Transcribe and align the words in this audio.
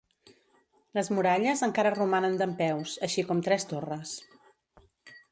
Les 0.97 1.09
muralles 1.17 1.61
encara 1.67 1.91
romanen 1.97 2.37
dempeus, 2.39 2.93
així 3.07 3.25
com 3.33 3.43
tres 3.49 3.67
torres. 3.75 4.15